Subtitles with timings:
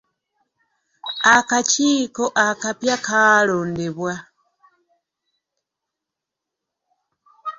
[1.35, 4.13] Akakiiko akapya kaalondebwa.